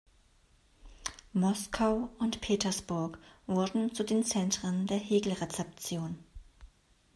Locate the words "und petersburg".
2.17-3.19